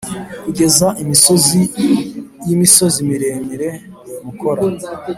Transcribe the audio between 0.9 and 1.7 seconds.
imisozi